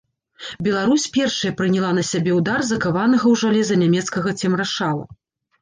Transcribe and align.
Беларусь 0.67 1.05
першая 1.17 1.51
прыняла 1.59 1.91
на 1.99 2.03
сябе 2.11 2.31
ўдар 2.39 2.65
закаванага 2.71 3.25
ў 3.35 3.45
жалеза 3.45 3.81
нямецкага 3.83 4.29
цемрашала. 4.41 5.05